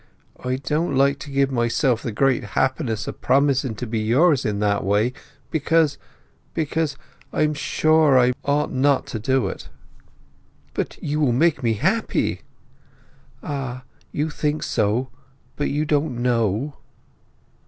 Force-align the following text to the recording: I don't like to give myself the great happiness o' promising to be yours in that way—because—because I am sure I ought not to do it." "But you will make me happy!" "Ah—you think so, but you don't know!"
I 0.43 0.55
don't 0.55 0.95
like 0.95 1.19
to 1.19 1.29
give 1.29 1.51
myself 1.51 2.01
the 2.01 2.11
great 2.11 2.43
happiness 2.57 3.07
o' 3.07 3.11
promising 3.11 3.75
to 3.75 3.85
be 3.85 3.99
yours 3.99 4.45
in 4.45 4.57
that 4.57 4.83
way—because—because 4.83 6.97
I 7.31 7.43
am 7.43 7.53
sure 7.53 8.17
I 8.17 8.33
ought 8.43 8.71
not 8.71 9.05
to 9.05 9.19
do 9.19 9.47
it." 9.47 9.69
"But 10.73 10.97
you 11.03 11.19
will 11.19 11.33
make 11.33 11.61
me 11.61 11.75
happy!" 11.75 12.41
"Ah—you 13.43 14.31
think 14.31 14.63
so, 14.63 15.09
but 15.55 15.69
you 15.69 15.85
don't 15.85 16.19
know!" 16.23 16.77